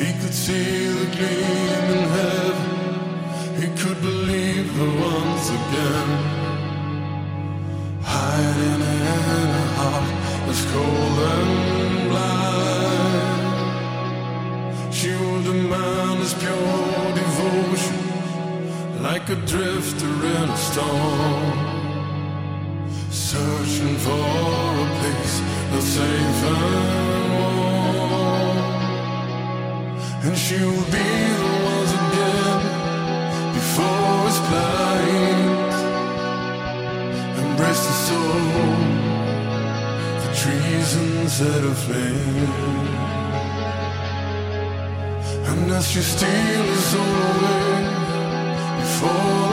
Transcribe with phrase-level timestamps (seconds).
[0.00, 2.70] he could see the gleam in heaven,
[3.60, 6.08] he could believe her once again.
[8.02, 10.10] Hiding in a heart
[10.46, 11.52] that's cold and
[12.10, 13.60] blind,
[14.94, 17.98] she will demand his pure devotion,
[19.02, 21.58] like a drifter in a storm,
[23.10, 24.28] searching for
[24.84, 25.36] a place
[25.70, 26.62] that's safe and
[27.34, 27.79] warm.
[30.22, 31.10] And she will be
[31.42, 32.60] the ones again
[33.54, 35.72] before it's blind.
[37.42, 38.42] Embrace the soul,
[40.22, 42.52] the trees and set aflame.
[45.48, 47.70] And as she steals soul away
[48.80, 49.49] before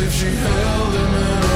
[0.00, 1.53] if she held him in